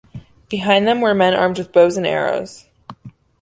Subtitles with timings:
[0.49, 2.65] Behind them were men armed with bows and arrows.